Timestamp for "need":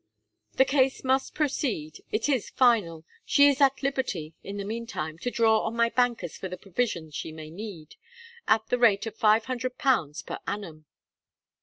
7.51-7.97